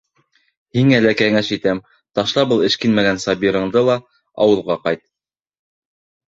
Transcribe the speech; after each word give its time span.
Һиңә 0.77 1.01
лә 1.05 1.09
кәңәш 1.19 1.51
итәм: 1.57 1.81
ташла 2.19 2.45
был 2.53 2.63
эшкинмәгән 2.69 3.21
Сабирыңды 3.25 3.85
ла, 3.91 3.99
ауылға 4.47 4.79
ҡайт. 4.89 5.05